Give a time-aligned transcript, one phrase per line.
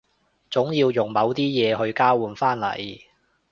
[0.49, 2.99] 總要用某啲嘢去交換返嚟